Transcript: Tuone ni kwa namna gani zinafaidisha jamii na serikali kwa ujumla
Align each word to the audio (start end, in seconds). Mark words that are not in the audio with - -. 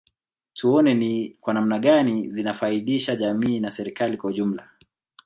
Tuone 0.53 0.93
ni 0.93 1.29
kwa 1.41 1.53
namna 1.53 1.79
gani 1.79 2.27
zinafaidisha 2.31 3.15
jamii 3.15 3.59
na 3.59 3.71
serikali 3.71 4.17
kwa 4.17 4.29
ujumla 4.29 4.69